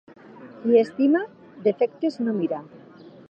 [0.63, 1.21] Qui estima,
[1.69, 2.63] defectes no mira.